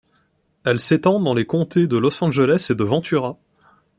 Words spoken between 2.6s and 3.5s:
et de Ventura.